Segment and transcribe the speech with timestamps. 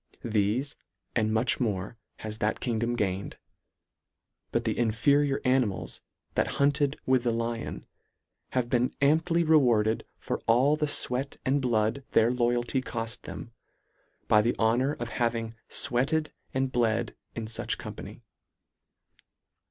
[0.25, 0.75] Thefe,
[1.15, 3.37] and much more has that kingdom gained;
[4.51, 6.01] but the inferior animals
[6.33, 7.85] that hunted with the Lion,
[8.53, 13.51] have been amply rewarded for all the fweat and blood their loyalty coft them,
[14.27, 18.23] by the honour of having fweated and bled in fuch company.